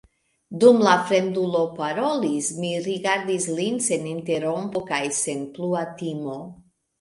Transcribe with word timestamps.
Dum 0.61 0.77
la 0.85 0.93
fremdulo 1.09 1.59
parolis, 1.81 2.49
mi 2.63 2.71
rigardis 2.85 3.45
lin 3.59 3.77
sen 3.89 4.09
interrompo 4.13 4.83
kaj 4.89 5.03
sen 5.19 5.45
plua 5.59 5.85
timo. 6.03 6.41